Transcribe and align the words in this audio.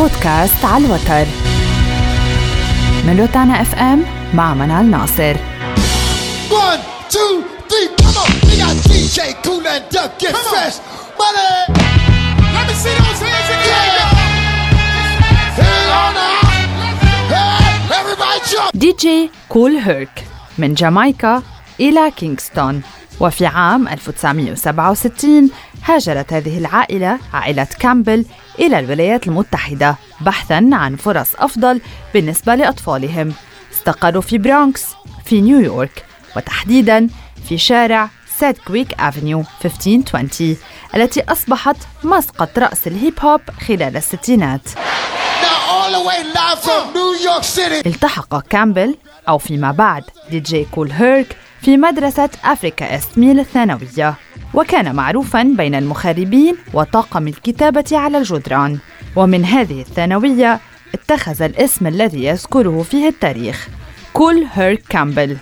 بودكاست 0.00 0.64
على 0.64 0.86
الوتر 0.86 1.26
من 3.06 3.20
روتانا 3.20 3.62
اف 3.62 3.74
ام 3.74 4.04
مع 4.34 4.54
منال 4.54 4.90
ناصر 4.90 5.34
One, 6.50 6.80
two, 7.14 7.34
three, 7.70 7.88
come 8.00 8.16
on. 8.22 8.30
We 8.48 8.54
got 8.62 8.76
DJ 8.90 9.18
Cool 9.44 9.66
and 9.74 9.84
Duck 9.94 10.10
get 10.22 10.34
fresh. 10.50 10.76
Money. 11.20 11.52
Let 12.54 12.64
me 12.68 12.74
see 12.82 12.94
those 13.02 13.20
hands 13.26 13.50
again. 13.56 13.94
Hang 15.60 15.88
on 16.02 16.12
now. 16.20 16.40
Hey, 17.32 17.98
everybody 18.00 18.40
jump. 18.52 18.70
دي 18.74 18.92
جي 19.00 19.30
كول 19.48 19.76
هيرك 19.76 20.24
من 20.58 20.74
جامايكا 20.74 21.42
إلى 21.80 22.10
كينغستون 22.16 22.82
وفي 23.20 23.46
عام 23.46 23.88
1967 23.88 25.50
هاجرت 25.84 26.32
هذه 26.32 26.58
العائلة 26.58 27.18
عائلة 27.32 27.66
كامبل 27.80 28.24
إلى 28.58 28.78
الولايات 28.78 29.26
المتحدة 29.26 29.96
بحثاً 30.20 30.70
عن 30.72 30.96
فرص 30.96 31.34
أفضل 31.38 31.80
بالنسبة 32.14 32.54
لأطفالهم 32.54 33.32
استقروا 33.72 34.22
في 34.22 34.38
برونكس 34.38 34.84
في 35.24 35.40
نيويورك 35.40 36.04
وتحديداً 36.36 37.08
في 37.48 37.58
شارع 37.58 38.08
سيد 38.38 38.58
كويك 38.58 38.92
أفنيو 39.00 39.44
1520 39.64 40.56
التي 40.94 41.22
أصبحت 41.28 41.76
مسقط 42.04 42.58
رأس 42.58 42.86
الهيب 42.86 43.14
هوب 43.20 43.40
خلال 43.68 43.96
الستينات. 43.96 44.60
التحق 47.86 48.46
كامبل 48.48 48.96
أو 49.28 49.38
فيما 49.38 49.72
بعد 49.72 50.04
دي 50.30 50.40
جي 50.40 50.66
كول 50.70 50.90
هيرك 50.92 51.36
في 51.62 51.76
مدرسة 51.76 52.28
أفريكا 52.44 52.96
إست 52.96 53.18
ميل 53.18 53.40
الثانوية. 53.40 54.14
وكان 54.54 54.94
معروفا 54.94 55.42
بين 55.42 55.74
المخربين 55.74 56.56
وطاقم 56.74 57.28
الكتابة 57.28 57.84
على 57.92 58.18
الجدران. 58.18 58.78
ومن 59.16 59.44
هذه 59.44 59.80
الثانوية 59.80 60.60
اتخذ 60.94 61.42
الاسم 61.42 61.86
الذي 61.86 62.24
يذكره 62.24 62.82
فيه 62.82 63.08
التاريخ 63.08 63.68
كول 64.12 64.46
هيرك 64.52 64.82
كامبل. 64.88 65.36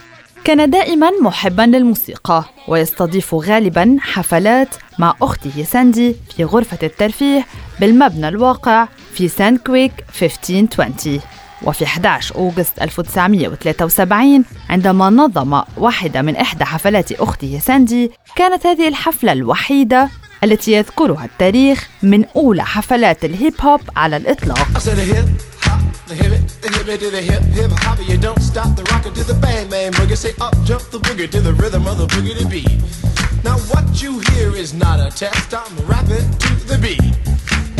كان 0.45 0.71
دائما 0.71 1.11
محبا 1.23 1.63
للموسيقى 1.63 2.45
ويستضيف 2.69 3.35
غالبا 3.35 3.97
حفلات 4.01 4.69
مع 4.99 5.15
أخته 5.23 5.65
ساندي 5.65 6.17
في 6.37 6.45
غرفة 6.45 6.79
الترفيه 6.83 7.47
بالمبنى 7.81 8.29
الواقع 8.29 8.89
في 9.15 9.29
ساند 9.29 9.59
كويك 9.59 9.93
1520 10.23 11.21
وفي 11.63 11.85
11 11.85 12.35
أوغست 12.35 12.83
1973 12.83 14.45
عندما 14.71 15.11
نظم 15.11 15.63
واحدة 15.77 16.23
من 16.23 16.37
إحدى 16.37 16.65
حفلات 16.65 17.13
أخته 17.13 17.61
ساندي 17.65 18.11
كانت 18.37 18.67
هذه 18.67 18.89
الحفلة 18.89 19.33
الوحيدة 19.33 20.09
التي 20.45 20.73
يذكرها 20.73 21.25
التاريخ 21.25 21.89
من 22.03 22.25
أولى 22.37 22.65
حفلات 22.65 23.25
الهيب 23.25 23.55
هوب 23.61 23.81
على 23.97 24.17
الإطلاق. 24.17 24.69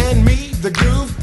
And 0.09 0.25
me, 0.25 0.53
the 0.63 0.71
groove, 0.71 1.18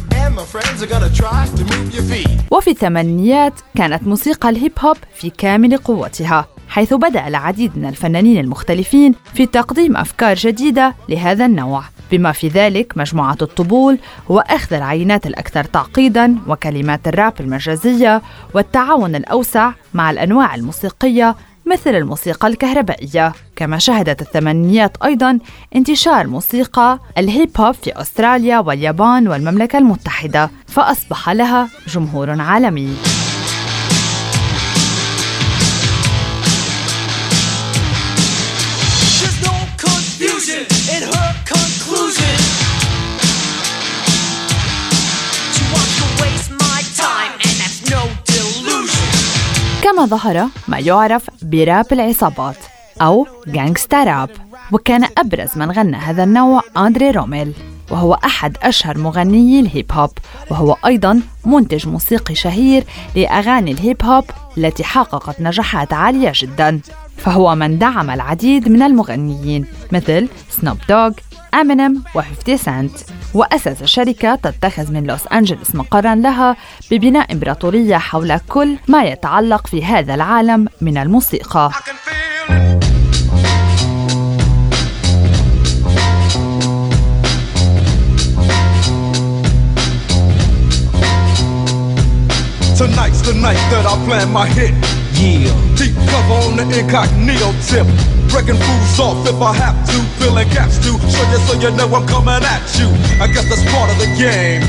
وفي 2.51 2.69
الثمانينيات 2.69 3.53
كانت 3.75 4.07
موسيقى 4.07 4.49
الهيب 4.49 4.71
هوب 4.79 4.97
في 5.15 5.29
كامل 5.29 5.77
قوتها 5.77 6.45
حيث 6.69 6.93
بدأ 6.93 7.27
العديد 7.27 7.77
من 7.77 7.85
الفنانين 7.85 8.39
المختلفين 8.39 9.15
في 9.33 9.45
تقديم 9.45 9.97
أفكار 9.97 10.35
جديدة 10.35 10.95
لهذا 11.09 11.45
النوع. 11.45 11.83
بما 12.11 12.31
في 12.31 12.47
ذلك 12.47 12.93
مجموعة 12.97 13.37
الطبول 13.41 13.99
وأخذ 14.29 14.73
العينات 14.73 15.27
الأكثر 15.27 15.63
تعقيداً 15.63 16.37
وكلمات 16.47 17.07
الراب 17.07 17.33
المجازية 17.39 18.21
والتعاون 18.53 19.15
الأوسع 19.15 19.71
مع 19.93 20.11
الأنواع 20.11 20.55
الموسيقية 20.55 21.35
مثل 21.65 21.95
الموسيقى 21.95 22.47
الكهربائية. 22.47 23.33
كما 23.55 23.77
شهدت 23.77 24.21
الثمانينيات 24.21 24.97
أيضا 25.03 25.39
انتشار 25.75 26.27
موسيقى 26.27 26.99
الهيب 27.17 27.49
هوب 27.57 27.75
في 27.75 28.01
أستراليا 28.01 28.59
واليابان 28.59 29.27
والمملكة 29.27 29.77
المتحدة 29.77 30.49
فأصبح 30.67 31.29
لها 31.29 31.69
جمهور 31.87 32.41
عالمي. 32.41 32.95
كما 49.95 50.05
ظهر 50.05 50.47
ما 50.67 50.79
يعرف 50.79 51.29
براب 51.41 51.85
العصابات 51.91 52.55
أو 53.01 53.27
gangsta 53.47 54.03
rap 54.03 54.29
وكان 54.71 55.07
أبرز 55.17 55.49
من 55.57 55.71
غنى 55.71 55.97
هذا 55.97 56.23
النوع 56.23 56.61
أندري 56.77 57.11
روميل 57.11 57.53
وهو 57.91 58.13
أحد 58.13 58.57
أشهر 58.63 58.97
مغنيي 58.97 59.59
الهيب 59.59 59.91
هوب 59.91 60.09
وهو 60.51 60.77
أيضا 60.85 61.21
منتج 61.45 61.87
موسيقي 61.87 62.35
شهير 62.35 62.83
لأغاني 63.15 63.71
الهيب 63.71 64.03
هوب 64.03 64.23
التي 64.57 64.83
حققت 64.83 65.41
نجاحات 65.41 65.93
عالية 65.93 66.31
جدا. 66.35 66.79
فهو 67.17 67.55
من 67.55 67.79
دعم 67.79 68.09
العديد 68.09 68.69
من 68.69 68.81
المغنيين 68.81 69.65
مثل 69.91 70.27
سنوب 70.49 70.77
دوغ 70.89 71.11
امينيم 71.53 72.03
و50 72.17 72.55
سنت 72.55 72.91
وأسس 73.35 73.83
شركة 73.83 74.35
تتخذ 74.35 74.91
من 74.91 75.03
لوس 75.03 75.27
أنجلوس 75.27 75.75
مقرا 75.75 76.15
لها 76.15 76.55
ببناء 76.91 77.33
إمبراطورية 77.33 77.97
حول 77.97 78.37
كل 78.37 78.77
ما 78.87 79.03
يتعلق 79.03 79.67
في 79.67 79.85
هذا 79.85 80.15
العالم 80.15 80.67
من 80.81 80.97
الموسيقى. 80.97 81.71
Tonight's 92.77 93.21
the 93.21 93.33
night 93.33 93.63
that 93.71 93.85
I 93.93 93.95
plan 94.05 94.27
my 94.33 94.47
hit. 94.57 95.04
Yeah. 95.15 95.49
Deep 95.79 95.95
cover 96.11 96.39
on 96.45 96.57
the 96.57 96.65
incognito 96.79 97.49
tip. 97.67 97.87
Breaking 98.29 98.59
fools 98.59 98.99
off 98.99 99.27
if 99.27 99.39
I 99.41 99.53
have 99.53 99.77
to. 99.89 99.97
Filling 100.19 100.49
gaps 100.49 100.77
to 100.85 100.91
show 101.13 101.25
you 101.31 101.39
so 101.47 101.53
you 101.63 101.71
know 101.77 101.87
I'm 101.95 102.05
coming 102.07 102.43
at 102.55 102.63
you. 102.77 102.87
I 103.23 103.27
guess 103.33 103.47
that's 103.49 103.63
part 103.73 103.89
of 103.93 103.97
the 104.03 104.09
game. 104.19 104.61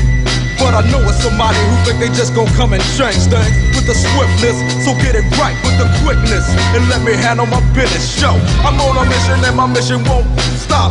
But 0.57 0.73
I 0.73 0.81
know 0.89 1.01
it's 1.09 1.21
somebody 1.21 1.59
who 1.67 1.75
think 1.85 1.97
they 2.01 2.09
just 2.19 2.33
gonna 2.33 2.49
come 2.57 2.73
and 2.73 2.81
change 2.97 3.21
things 3.29 3.53
with 3.75 3.85
the 3.85 3.93
swiftness. 3.93 4.57
So 4.83 4.89
get 5.03 5.13
it 5.19 5.27
right 5.37 5.57
with 5.65 5.77
the 5.81 5.87
quickness 6.01 6.45
and 6.75 6.83
let 6.89 7.01
me 7.07 7.13
handle 7.13 7.45
my 7.45 7.61
business. 7.77 8.05
Show 8.19 8.33
I'm 8.65 8.79
on 8.81 8.97
a 8.97 9.05
mission 9.13 9.37
and 9.47 9.55
my 9.55 9.67
mission 9.67 9.99
won't. 10.09 10.25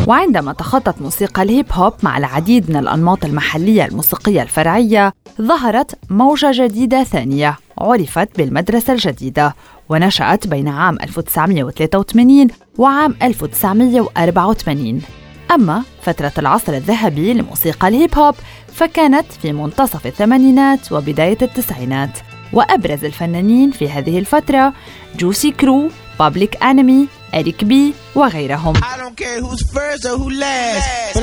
وعندما 0.07 0.53
تخطت 0.53 1.01
موسيقى 1.03 1.43
الهيب 1.43 1.67
هوب 1.73 1.93
مع 2.03 2.19
العديد 2.19 2.71
من 2.71 2.77
الأنماط 2.77 3.25
المحلية 3.25 3.85
الموسيقية 3.85 4.43
الفرعية 4.43 5.13
ظهرت 5.43 5.99
موجة 6.11 6.53
جديدة 6.67 7.05
ثانية 7.05 7.59
عرفت 7.79 8.39
بالمدرسة 8.39 8.93
الجديدة 8.93 9.55
ونشأت 9.89 10.47
بين 10.47 10.69
عام 10.69 10.99
1983 11.03 12.49
وعام 12.79 13.15
1984 13.23 15.03
أما 15.51 15.83
فترة 16.03 16.33
العصر 16.39 16.73
الذهبي 16.73 17.35
لموسيقى 17.35 17.89
الهيب 17.89 18.19
هوب 18.19 18.35
فكانت 18.75 19.33
في 19.43 19.53
منتصف 19.53 20.07
الثمانينات 20.07 20.93
وبداية 20.93 21.39
التسعينات. 21.43 22.19
وأبرز 22.53 23.05
الفنانين 23.05 23.71
في 23.71 23.91
هذه 23.91 24.19
الفترة 24.19 24.73
جوسي 25.19 25.51
كرو 25.51 25.89
بابليك 26.19 26.63
أنمي 26.63 27.09
إريك 27.35 27.65
بي 27.65 27.95
وغيرهم. 28.15 28.77
I 28.77 28.79
don't 28.79 29.17
care 29.17 29.41
who's 29.41 29.63
first 29.73 30.05
or 30.07 30.17
who 30.19 30.31
last, 30.31 31.17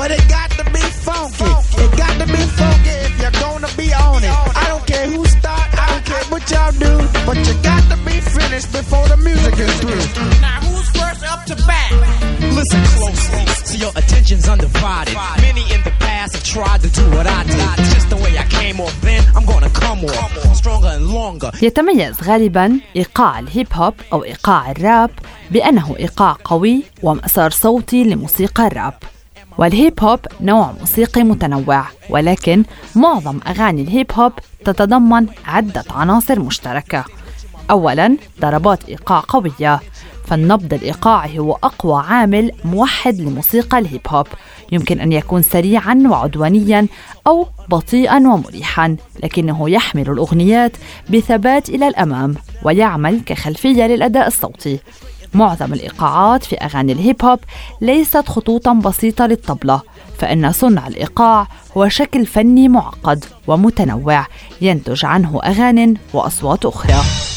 but 0.00 0.10
it 0.10 0.26
got 0.30 0.50
to 0.60 0.64
be 0.76 0.84
funky. 1.06 1.50
It 1.84 1.90
got 2.02 2.14
to 2.20 2.26
be 2.36 2.42
funky 2.60 2.94
if 3.06 3.14
you're 3.20 3.38
gonna 3.44 3.68
be 3.76 3.88
on 3.92 4.24
it. 4.28 4.34
I 4.62 4.64
don't 4.72 4.86
care 4.92 5.06
who 5.12 5.22
start, 5.26 5.66
I 5.84 5.86
don't 5.92 6.06
care 6.10 6.24
what 6.32 6.42
y'all 6.52 6.72
do, 6.86 6.94
but 7.28 7.36
you 7.46 7.54
got 7.70 7.82
to 7.92 7.96
be 8.08 8.16
finished 8.36 8.70
before 8.72 9.06
the 9.12 9.18
music 9.28 9.54
is 9.66 9.74
through. 9.82 10.04
Now 10.40 10.58
who's 10.64 10.88
first 10.98 11.22
up 11.32 11.40
to 11.50 11.54
bat? 11.68 11.92
Listen 12.58 12.82
closely, 12.96 13.44
so 13.68 13.74
your 13.84 13.92
attention's 14.00 14.48
undivided. 14.48 15.14
Many 15.46 15.64
in 15.74 15.80
the 15.88 15.94
past 16.04 16.32
have 16.36 16.46
tried 16.54 16.80
to 16.86 16.90
do 17.00 17.04
what 17.16 17.26
I 17.38 17.40
did. 17.44 17.76
Just 17.94 18.08
the 18.08 18.20
way 18.24 18.32
I 18.44 18.46
came 18.58 18.80
off 18.80 18.96
then, 19.02 19.22
I'm 19.36 19.44
gonna 19.52 19.72
come 19.84 20.00
off 20.06 20.56
stronger 20.60 20.92
and 20.96 21.06
longer. 21.18 21.50
يتميز 21.62 22.22
غالبا 22.22 22.80
ايقاع 22.96 23.38
الهيب 23.38 23.66
هوب 23.72 23.94
أو 24.12 24.24
ايقاع 24.24 24.70
الراب 24.70 25.10
بانه 25.50 25.96
ايقاع 25.98 26.36
قوي 26.44 26.82
ومسار 27.02 27.50
صوتي 27.50 28.04
لموسيقى 28.04 28.66
الراب 28.66 28.94
والهيب 29.60 30.04
هوب 30.04 30.20
نوع 30.40 30.72
موسيقي 30.80 31.22
متنوع 31.22 31.84
ولكن 32.10 32.64
معظم 32.96 33.40
أغاني 33.46 33.82
الهيب 33.82 34.12
هوب 34.14 34.32
تتضمن 34.64 35.26
عدة 35.46 35.84
عناصر 35.90 36.40
مشتركة. 36.40 37.04
أولاً 37.70 38.16
ضربات 38.40 38.88
إيقاع 38.88 39.22
قوية. 39.28 39.80
فالنبض 40.26 40.74
الإيقاعي 40.74 41.38
هو 41.38 41.52
أقوى 41.52 42.02
عامل 42.08 42.52
موحد 42.64 43.20
لموسيقى 43.20 43.78
الهيب 43.78 44.00
هوب. 44.08 44.26
يمكن 44.72 45.00
أن 45.00 45.12
يكون 45.12 45.42
سريعا 45.42 46.02
وعدوانيا 46.06 46.86
أو 47.26 47.48
بطيئا 47.68 48.16
ومريحا 48.16 48.96
لكنه 49.22 49.70
يحمل 49.70 50.10
الأغنيات 50.10 50.72
بثبات 51.10 51.68
إلى 51.68 51.88
الأمام 51.88 52.34
ويعمل 52.62 53.20
كخلفية 53.26 53.86
للأداء 53.86 54.26
الصوتي. 54.26 54.78
معظم 55.34 55.72
الإيقاعات 55.72 56.44
في 56.44 56.56
أغاني 56.56 56.92
الهيب 56.92 57.24
هوب 57.24 57.38
ليست 57.80 58.28
خطوطا 58.28 58.72
بسيطة 58.72 59.26
للطبلة 59.26 59.80
فإن 60.18 60.52
صنع 60.52 60.86
الإيقاع 60.86 61.46
هو 61.76 61.88
شكل 61.88 62.26
فني 62.26 62.68
معقد 62.68 63.24
ومتنوع 63.46 64.26
ينتج 64.60 65.04
عنه 65.04 65.40
أغان 65.44 65.96
وأصوات 66.12 66.66
أخرى. 66.66 67.29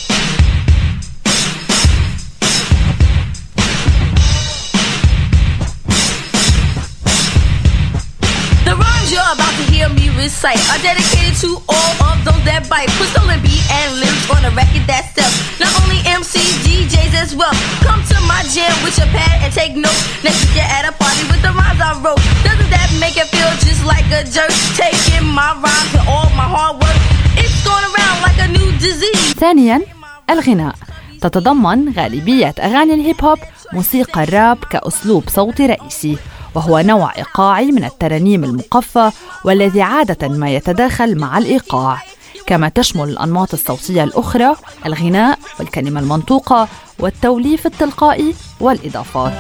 Recite 10.44 10.60
are 10.76 10.82
dedicated 10.84 11.36
to 11.40 11.56
all 11.72 11.92
of 12.12 12.20
those 12.28 12.44
that 12.44 12.68
bite. 12.68 12.92
Put 13.00 13.08
stolen 13.16 13.40
beat 13.40 13.64
and 13.72 13.96
lyrics 13.96 14.28
on 14.28 14.44
a 14.44 14.52
record 14.52 14.84
that 14.92 15.16
sells. 15.16 15.32
Not 15.56 15.72
only 15.80 16.04
MCs, 16.04 16.60
DJs 16.68 17.16
as 17.16 17.32
well. 17.36 17.56
Come 17.80 18.04
to 18.12 18.18
my 18.28 18.44
jam 18.52 18.76
with 18.84 19.00
your 19.00 19.08
pad 19.16 19.40
and 19.40 19.52
take 19.56 19.76
notes. 19.80 20.04
Next 20.24 20.44
week 20.44 20.60
you're 20.60 20.68
at 20.68 20.84
a 20.84 20.94
party 21.00 21.24
with 21.32 21.40
the 21.40 21.52
rhymes 21.56 21.80
I 21.80 21.96
wrote. 22.04 22.20
Doesn't 22.44 22.72
that 22.76 22.92
make 23.00 23.16
it 23.16 23.32
feel 23.32 23.52
just 23.64 23.88
like 23.88 24.04
a 24.12 24.28
jerk? 24.28 24.52
Taking 24.76 25.24
my 25.32 25.56
rhymes 25.64 25.92
and 25.96 26.06
all 26.12 26.28
my 26.36 26.48
hard 26.48 26.76
work. 26.84 27.00
It's 27.40 27.56
going 27.64 27.88
around 27.96 28.18
like 28.28 28.40
a 28.44 28.50
new 28.52 28.68
disease. 28.84 29.34
ثانيا 29.40 29.82
الغناء 30.30 30.76
تتضمن 31.22 31.94
غالبية 31.94 32.56
أغاني 32.60 32.94
الهيب 32.94 33.24
هوب 33.26 33.40
موسيقى 33.74 34.24
الراب 34.24 34.58
كأسلوب 34.70 35.24
صوتي 35.30 35.66
رئيسي 35.66 36.18
وهو 36.56 36.80
نوع 36.80 37.16
إيقاعي 37.18 37.72
من 37.72 37.84
الترانيم 37.84 38.44
المقفى 38.44 39.12
والذي 39.46 39.82
عادة 39.82 40.28
ما 40.28 40.50
يتداخل 40.50 41.18
مع 41.18 41.38
الإيقاع 41.38 42.02
كما 42.48 42.70
تشمل 42.70 43.10
الأنماط 43.10 43.54
الصوتية 43.54 44.04
الأخرى 44.04 44.56
الغناء 44.86 45.40
والكلمة 45.60 46.00
المنطوقة 46.00 46.68
والتوليف 47.00 47.66
التلقائي 47.66 48.36
والإضافات. 48.60 49.34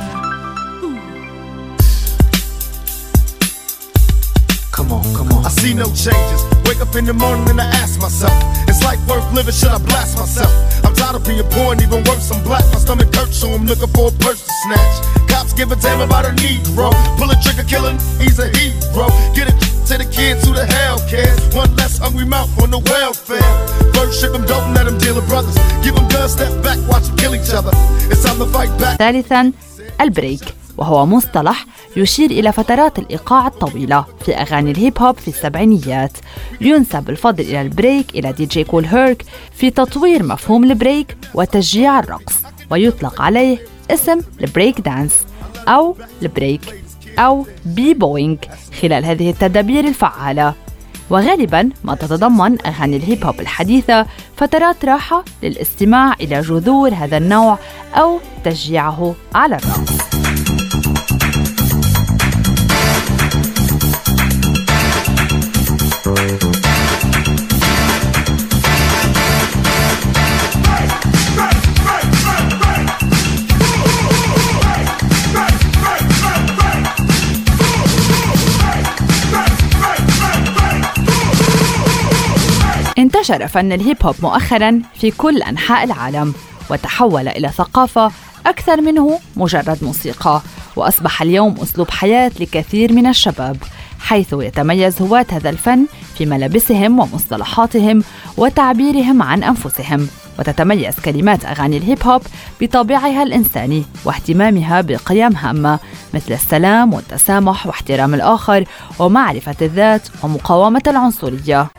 I'm 10.85 10.93
tired 10.95 11.15
of 11.15 11.23
being 11.23 11.43
Cops 15.33 15.53
give 15.59 15.71
a 15.71 15.77
damn 15.85 16.01
about 16.07 16.25
a 16.25 16.33
Negro. 16.45 16.87
Pull 17.17 17.29
a 17.35 17.37
trigger, 17.43 17.65
killing, 17.73 17.97
he's 18.21 18.37
a 18.45 18.47
hero. 18.57 19.05
Get 19.37 19.45
it 19.51 19.57
to 19.89 19.93
the 20.01 20.07
kids 20.17 20.39
who 20.45 20.51
the 20.59 20.65
hell 20.75 20.97
cares. 21.13 21.39
One 21.61 21.71
less 21.81 21.97
hungry 22.03 22.27
mouth 22.35 22.51
on 22.63 22.69
the 22.75 22.81
welfare. 22.91 23.51
First 23.95 24.13
ship 24.21 24.31
them, 24.35 24.45
don't 24.53 24.73
let 24.77 24.85
them 24.87 24.97
deal 25.03 25.15
with 25.15 25.27
brothers. 25.31 25.55
Give 25.83 25.95
them 25.95 26.07
guns, 26.13 26.31
step 26.37 26.53
back, 26.65 26.77
watch 26.91 27.05
them 27.07 27.17
kill 27.21 27.33
each 27.39 27.51
other. 27.59 27.73
It's 28.11 28.23
time 28.25 28.37
to 28.39 28.45
fight 28.55 28.71
back. 28.79 28.97
ثالثا 28.99 29.51
البريك 30.01 30.53
وهو 30.77 31.05
مصطلح 31.05 31.65
يشير 31.97 32.31
إلى 32.31 32.51
فترات 32.51 32.99
الإيقاع 32.99 33.47
الطويلة 33.47 34.05
في 34.25 34.35
أغاني 34.35 34.71
الهيب 34.71 34.99
هوب 35.01 35.17
في 35.17 35.27
السبعينيات 35.27 36.11
ينسب 36.61 37.09
الفضل 37.09 37.43
إلى 37.43 37.61
البريك 37.61 38.15
إلى 38.15 38.31
دي 38.31 38.45
جي 38.45 38.63
كول 38.63 38.85
هيرك 38.85 39.25
في 39.55 39.69
تطوير 39.69 40.23
مفهوم 40.23 40.63
البريك 40.63 41.17
وتشجيع 41.33 41.99
الرقص 41.99 42.33
ويطلق 42.69 43.21
عليه 43.21 43.72
اسم 43.91 44.21
ال 44.41 44.48
break 44.48 44.81
dance 44.81 45.25
أو 45.67 45.95
ال 46.21 46.28
break 46.28 46.61
أو 47.19 47.45
b-boying 47.65 48.37
خلال 48.81 49.05
هذه 49.05 49.29
التدابير 49.29 49.87
الفعالة. 49.87 50.53
وغالبا 51.09 51.69
ما 51.83 51.95
تتضمن 51.95 52.65
أغاني 52.65 52.97
الهيب 52.97 53.25
هوب 53.25 53.39
الحديثة 53.39 54.05
فترات 54.37 54.85
راحة 54.85 55.23
للاستماع 55.43 56.13
إلى 56.13 56.41
جذور 56.41 56.93
هذا 56.93 57.17
النوع 57.17 57.57
أو 57.95 58.19
تشجيعه 58.43 59.15
على 59.35 59.55
الرقص. 59.55 60.02
انتشر 83.23 83.47
فن 83.47 83.71
الهيب 83.71 83.97
هوب 84.03 84.15
مؤخرا 84.21 84.81
في 84.95 85.11
كل 85.11 85.41
أنحاء 85.41 85.83
العالم 85.83 86.33
وتحول 86.69 87.27
إلى 87.27 87.49
ثقافة 87.49 88.11
أكثر 88.45 88.81
منه 88.81 89.19
مجرد 89.35 89.77
موسيقى 89.81 90.41
وأصبح 90.75 91.21
اليوم 91.21 91.55
أسلوب 91.61 91.91
حياة 91.91 92.31
لكثير 92.39 92.93
من 92.93 93.07
الشباب 93.07 93.57
حيث 93.99 94.33
يتميز 94.33 95.01
هواة 95.01 95.25
هذا 95.31 95.49
الفن 95.49 95.85
في 96.17 96.25
ملابسهم 96.25 96.99
ومصطلحاتهم 96.99 98.03
وتعبيرهم 98.37 99.21
عن 99.21 99.43
أنفسهم 99.43 100.07
وتتميز 100.39 100.99
كلمات 100.99 101.45
أغاني 101.45 101.77
الهيب 101.77 102.03
هوب 102.03 102.21
بطابعها 102.61 103.23
الإنساني 103.23 103.83
واهتمامها 104.05 104.81
بقيم 104.81 105.35
هامة 105.35 105.79
مثل 106.13 106.33
السلام 106.33 106.93
والتسامح 106.93 107.67
واحترام 107.67 108.13
الآخر 108.13 108.65
ومعرفة 108.99 109.55
الذات 109.61 110.07
ومقاومة 110.23 110.83
العنصرية. 110.87 111.69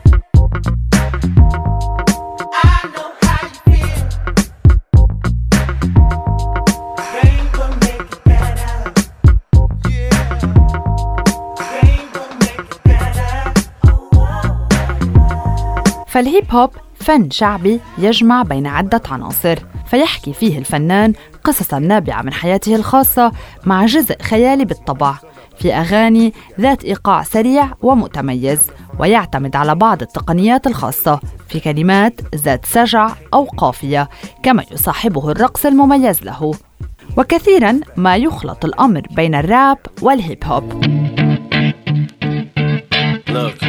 فالهيب 16.14 16.44
هوب 16.50 16.70
فن 16.94 17.30
شعبي 17.30 17.80
يجمع 17.98 18.42
بين 18.42 18.66
عدة 18.66 19.02
عناصر 19.10 19.58
فيحكي 19.86 20.32
فيه 20.32 20.58
الفنان 20.58 21.12
قصصا 21.44 21.78
نابعة 21.78 22.22
من 22.22 22.32
حياته 22.32 22.76
الخاصة 22.76 23.32
مع 23.64 23.86
جزء 23.86 24.22
خيالي 24.22 24.64
بالطبع 24.64 25.14
في 25.58 25.74
أغاني 25.74 26.32
ذات 26.60 26.84
إيقاع 26.84 27.22
سريع 27.22 27.68
ومتميز 27.82 28.60
ويعتمد 28.98 29.56
على 29.56 29.74
بعض 29.74 30.02
التقنيات 30.02 30.66
الخاصة 30.66 31.20
في 31.48 31.60
كلمات 31.60 32.20
ذات 32.34 32.66
سجع 32.66 33.10
أو 33.34 33.44
قافية 33.44 34.08
كما 34.42 34.64
يصاحبه 34.72 35.30
الرقص 35.30 35.66
المميز 35.66 36.22
له. 36.22 36.52
وكثيرا 37.16 37.80
ما 37.96 38.16
يخلط 38.16 38.64
الأمر 38.64 39.02
بين 39.10 39.34
الراب 39.34 39.78
والهيب 40.02 40.44
هوب. 40.44 40.84
Look, 43.34 43.63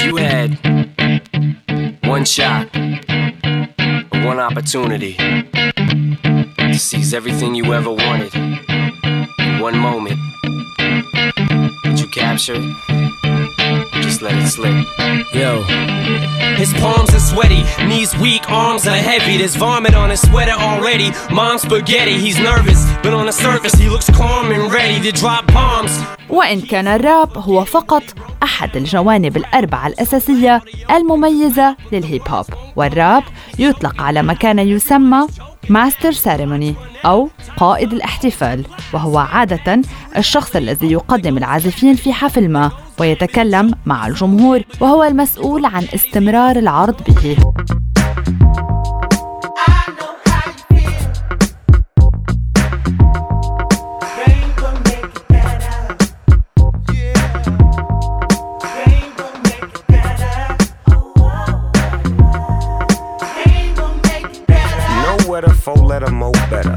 if 0.00 0.04
you 0.04 0.16
had 0.16 0.58
one 2.04 2.24
shot, 2.24 2.68
or 2.76 4.24
one 4.24 4.38
opportunity 4.38 5.14
to 5.14 6.78
seize 6.78 7.12
everything 7.12 7.54
you 7.54 7.72
ever 7.74 7.90
wanted 7.90 8.34
in 8.34 9.60
one 9.60 9.76
moment, 9.78 10.18
would 11.84 12.00
you 12.00 12.08
capture 12.08 12.54
it? 12.56 12.64
Or 13.94 14.02
Just 14.02 14.22
let 14.22 14.34
it 14.34 14.48
slip. 14.48 14.86
Yo. 15.34 15.62
His 16.56 16.72
palms 16.74 17.12
are 17.14 17.20
sweaty, 17.20 17.62
knees 17.86 18.16
weak, 18.16 18.48
arms 18.50 18.86
are 18.86 18.96
heavy. 18.96 19.36
There's 19.36 19.56
vomit 19.56 19.94
on 19.94 20.08
his 20.10 20.22
sweater 20.22 20.52
already. 20.52 21.10
Mom's 21.30 21.62
spaghetti, 21.62 22.16
he's 22.18 22.38
nervous, 22.38 22.80
but 23.02 23.12
on 23.12 23.26
the 23.26 23.32
surface 23.32 23.74
he 23.74 23.88
looks 23.88 24.08
calm 24.10 24.52
and 24.52 24.72
ready 24.72 25.00
to 25.00 25.12
drop 25.12 25.46
bombs. 25.52 25.92
وإن 26.30 26.60
كان 26.60 26.86
الراب 26.88 27.38
هو 27.38 27.64
فقط 27.64 28.02
أحد 28.43 28.77
الجوانب 28.77 29.37
الأربعة 29.37 29.87
الأساسية 29.87 30.61
المميزة 30.91 31.75
للهيب 31.91 32.21
هوب 32.29 32.45
والراب 32.75 33.23
يطلق 33.59 34.01
على 34.01 34.23
ما 34.23 34.33
كان 34.33 34.59
يسمى 34.59 35.27
master 35.69 36.11
ceremony 36.11 36.75
أو 37.05 37.29
قائد 37.57 37.93
الاحتفال 37.93 38.65
وهو 38.93 39.17
عادة 39.17 39.81
الشخص 40.17 40.55
الذي 40.55 40.91
يقدم 40.91 41.37
العازفين 41.37 41.95
في 41.95 42.13
حفل 42.13 42.49
ما 42.49 42.71
ويتكلم 42.99 43.73
مع 43.85 44.07
الجمهور 44.07 44.61
وهو 44.79 45.03
المسؤول 45.03 45.65
عن 45.65 45.87
استمرار 45.93 46.55
العرض 46.55 46.95
به. 47.07 47.37
with 65.40 65.44
a 65.44 65.54
four 65.54 65.76
letter 65.76 66.10
mo 66.10 66.30
better. 66.50 66.76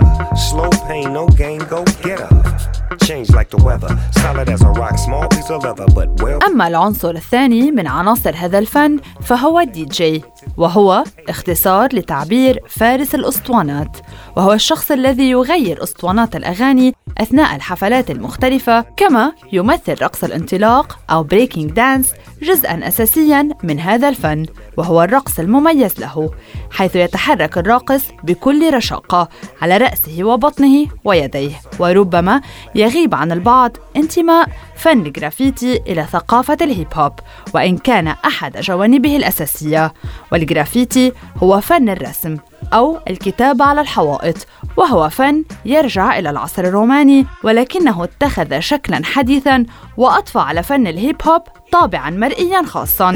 Slow 0.49 0.69
pain, 0.87 1.13
no 1.13 1.27
gain, 1.27 1.59
go 1.69 1.83
get 2.03 2.19
her. 2.19 2.97
Change 3.07 3.29
like 3.31 3.49
the 3.49 3.61
weather, 3.67 3.91
solid 4.11 4.49
as 4.49 4.61
a 4.61 4.71
rock, 4.81 4.97
small 4.97 5.27
piece 5.27 5.49
of 5.49 5.63
leather, 5.63 5.85
but 5.95 6.09
well. 6.21 6.39
أما 6.43 6.67
العنصر 6.67 7.09
الثاني 7.09 7.71
من 7.71 7.87
عناصر 7.87 8.35
هذا 8.35 8.59
الفن 8.59 8.99
فهو 9.21 9.59
الدي 9.59 9.85
جي 9.85 10.23
وهو 10.56 11.04
اختصار 11.28 11.88
لتعبير 11.92 12.60
فارس 12.68 13.14
الأسطوانات 13.14 13.96
وهو 14.36 14.52
الشخص 14.52 14.90
الذي 14.90 15.30
يغير 15.30 15.82
أسطوانات 15.82 16.36
الأغاني 16.36 16.94
أثناء 17.18 17.56
الحفلات 17.56 18.10
المختلفة 18.10 18.80
كما 18.96 19.32
يمثل 19.52 20.02
رقص 20.02 20.24
الانطلاق 20.24 20.98
أو 21.10 21.22
breaking 21.22 21.70
dance 21.70 22.12
جزءا 22.42 22.88
أساسيا 22.88 23.48
من 23.62 23.80
هذا 23.80 24.08
الفن 24.08 24.46
وهو 24.76 25.02
الرقص 25.02 25.38
المميز 25.38 26.00
له 26.00 26.30
حيث 26.70 26.96
يتحرك 26.96 27.58
الراقص 27.58 28.02
بكل 28.24 28.74
رشاقة 28.74 29.28
على 29.62 29.76
رأسه 29.76 30.24
وبطنه 30.24 30.86
ويديه 31.04 31.60
وربما 31.78 32.40
يغيب 32.74 33.14
عن 33.14 33.32
البعض 33.32 33.76
انتماء 33.96 34.48
فن 34.76 35.06
الجرافيتي 35.06 35.76
إلى 35.76 36.06
ثقافة 36.12 36.56
الهيب 36.60 36.88
هوب 36.94 37.12
وإن 37.54 37.78
كان 37.78 38.08
أحد 38.08 38.56
جوانبه 38.58 39.16
الأساسية. 39.16 39.94
والجرافيتي 40.32 41.12
هو 41.42 41.60
فن 41.60 41.88
الرسم 41.88 42.36
أو 42.72 42.98
الكتابة 43.10 43.64
على 43.64 43.80
الحوائط 43.80 44.46
وهو 44.76 45.08
فن 45.08 45.44
يرجع 45.64 46.18
إلى 46.18 46.30
العصر 46.30 46.64
الروماني 46.64 47.26
ولكنه 47.42 48.04
اتخذ 48.04 48.60
شكلا 48.60 49.00
حديثا 49.04 49.66
وأضفى 49.96 50.38
على 50.38 50.62
فن 50.62 50.86
الهيب 50.86 51.16
هوب 51.26 51.42
طابعا 51.72 52.10
مرئيا 52.10 52.62
خاصا. 52.66 53.14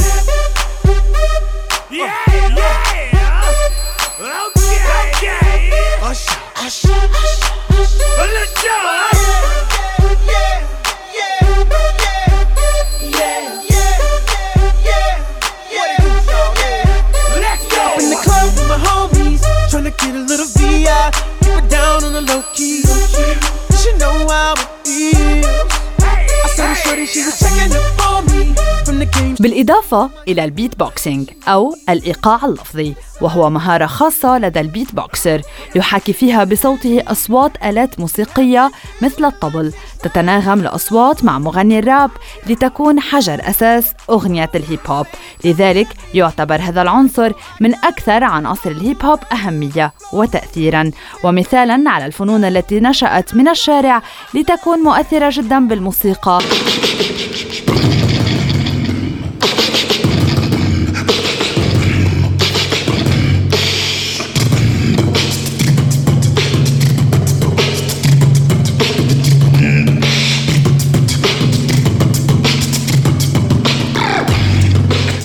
بالإضافة 29.40 30.10
إلى 30.28 30.44
ال 30.44 30.78
beatboxing 30.78 31.30
أو 31.48 31.74
الإيقاع 31.88 32.44
اللفظي 32.44 32.94
وهو 33.20 33.50
مهارة 33.50 33.86
خاصة 33.86 34.38
لدى 34.38 34.60
ال 34.60 34.94
beatboxer 34.94 35.40
يحاكي 35.76 36.12
فيها 36.12 36.44
بصوته 36.44 37.02
أصوات 37.06 37.52
آلات 37.64 38.00
موسيقية 38.00 38.70
مثل 39.02 39.24
الطبل. 39.24 39.72
تتناغم 40.02 40.62
لأصوات 40.62 41.24
مع 41.24 41.38
مغني 41.38 41.78
الراب 41.78 42.10
لتكون 42.46 43.00
حجر 43.00 43.40
أساس 43.42 43.92
أغنية 44.10 44.50
الهيب 44.54 44.78
هوب 44.86 45.06
لذلك 45.44 45.88
يعتبر 46.14 46.60
هذا 46.60 46.82
العنصر 46.82 47.32
من 47.60 47.74
أكثر 47.74 48.24
عناصر 48.24 48.70
الهيب 48.70 49.04
هوب 49.04 49.18
أهمية 49.32 49.92
وتأثيرا. 50.12 50.90
ومثالا 51.24 51.90
على 51.90 52.06
الفنون 52.06 52.44
التي 52.44 52.80
نشأت 52.80 53.34
من 53.34 53.48
الشارع 53.48 54.02
لتكون 54.34 54.78
مؤثرة 54.78 55.30
جدا 55.32 55.68
بالموسيقى. 55.68 56.38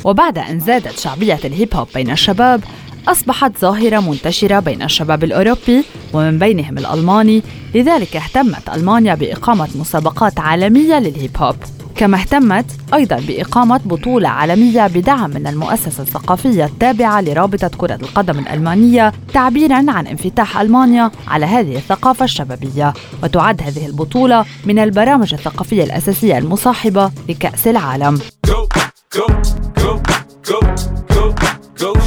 وبعد 0.04 0.38
أن 0.38 0.60
زادت 0.60 1.00
شعبية 1.00 1.40
الهيب 1.46 1.76
هوب 1.76 1.88
بين 1.96 2.12
الشباب 2.12 2.64
أصبحت 3.08 3.58
ظاهرة 3.58 4.00
منتشرة 4.00 4.60
بين 4.60 4.82
الشباب 4.82 5.24
الأوروبي 5.24 5.84
ومن 6.14 6.40
بينهم 6.40 6.78
الألماني 6.78 7.42
لذلك 7.76 8.16
اهتمت 8.16 8.70
ألمانيا 8.70 9.16
بإقامة 9.16 9.70
مسابقات 9.76 10.40
عالمية 10.40 11.00
للهيب 11.00 11.38
هوب 11.38 11.56
كما 11.96 12.18
اهتمت 12.18 12.66
أيضا 12.94 13.16
بإقامة 13.16 13.82
بطولة 13.86 14.30
عالمية 14.30 14.88
بدعم 14.88 15.30
من 15.30 15.48
المؤسسة 15.48 16.04
الثقافية 16.04 16.66
التابعة 16.66 17.22
لرابطة 17.22 17.68
كرة 17.68 17.96
القدم 17.96 18.40
الألمانية 18.40 19.14
تعبيرا 19.34 19.92
عن 19.92 20.08
انفتاح 20.08 20.60
ألمانيا 20.60 21.12
على 21.28 21.46
هذه 21.46 21.76
الثقافة 21.76 22.26
الشبابية. 22.26 22.94
وتعد 23.24 23.62
هذه 23.62 23.86
البطولة 23.86 24.46
من 24.66 24.80
البرامج 24.80 25.34
الثقافية 25.34 25.84
الأساسية 25.84 26.38
المصاحبة 26.38 27.12
لكأس 27.30 27.68
العالم. 27.68 28.20
Go, 28.48 28.68
go, 29.16 29.63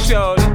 shorty. 0.09 0.47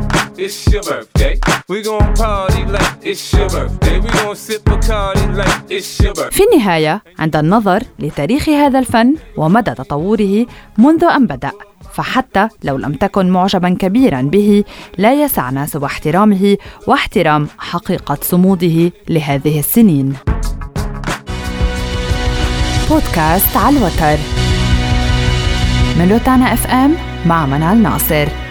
It's 0.44 0.58
your 0.72 0.82
birthday. 0.90 1.34
We 1.70 1.78
gon' 1.88 2.08
party 2.24 2.62
like 2.74 2.92
it's 3.10 3.24
your 3.36 3.48
birthday. 3.54 3.96
We 4.04 4.08
gon' 4.18 4.36
sip 4.46 4.62
a 4.74 4.78
party 4.90 5.24
like 5.40 5.58
it's 5.76 6.00
your 6.04 6.14
birthday. 6.14 6.30
في 6.30 6.42
النهاية 6.52 7.02
عند 7.18 7.36
النظر 7.36 7.82
لتاريخ 7.98 8.48
هذا 8.48 8.78
الفن 8.78 9.14
ومدى 9.36 9.70
تطوره 9.74 10.46
منذ 10.78 11.04
أن 11.04 11.26
بدأ 11.26 11.50
فحتى 11.92 12.48
لو 12.64 12.76
لم 12.76 12.92
تكن 12.92 13.30
معجبا 13.30 13.76
كبيرا 13.80 14.22
به 14.22 14.64
لا 14.98 15.12
يسعنا 15.24 15.66
سوى 15.66 15.86
احترامه 15.86 16.56
واحترام 16.86 17.48
حقيقة 17.58 18.18
صموده 18.22 18.92
لهذه 19.08 19.58
السنين 19.58 20.16
بودكاست 22.90 23.56
على 23.56 23.78
الوتر 23.78 24.18
من 25.98 26.12
روتانا 26.12 26.52
اف 26.52 26.66
ام 26.66 26.96
مع 27.26 27.46
منال 27.46 27.82
ناصر 27.82 28.41